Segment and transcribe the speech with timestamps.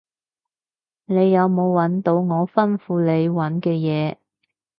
[1.05, 4.17] 你有冇搵到我吩咐你搵嘅嘢？